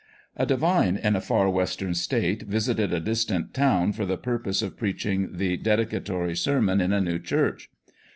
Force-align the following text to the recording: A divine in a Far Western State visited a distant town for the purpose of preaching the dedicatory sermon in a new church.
A 0.35 0.47
divine 0.47 0.97
in 0.97 1.15
a 1.15 1.21
Far 1.21 1.47
Western 1.47 1.93
State 1.93 2.41
visited 2.47 2.91
a 2.91 2.99
distant 2.99 3.53
town 3.53 3.93
for 3.93 4.03
the 4.03 4.17
purpose 4.17 4.63
of 4.63 4.75
preaching 4.75 5.37
the 5.37 5.57
dedicatory 5.57 6.35
sermon 6.35 6.81
in 6.81 6.91
a 6.91 6.99
new 7.01 7.19
church. 7.19 7.69